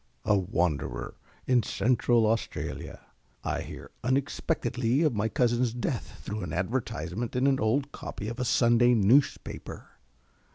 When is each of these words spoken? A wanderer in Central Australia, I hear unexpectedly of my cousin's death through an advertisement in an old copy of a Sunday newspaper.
A 0.25 0.35
wanderer 0.35 1.13
in 1.45 1.61
Central 1.61 2.25
Australia, 2.25 3.01
I 3.43 3.61
hear 3.61 3.91
unexpectedly 4.03 5.03
of 5.03 5.13
my 5.13 5.29
cousin's 5.29 5.73
death 5.75 6.21
through 6.23 6.41
an 6.41 6.51
advertisement 6.53 7.35
in 7.35 7.45
an 7.45 7.59
old 7.59 7.91
copy 7.91 8.27
of 8.27 8.39
a 8.39 8.43
Sunday 8.45 8.95
newspaper. 8.95 9.89